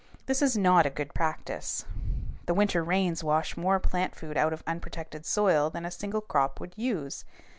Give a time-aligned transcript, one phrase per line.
[0.25, 1.85] This is not a good practice.
[2.47, 6.59] The winter rains wash more plant food out of unprotected soil than a single crop
[6.59, 7.23] would use.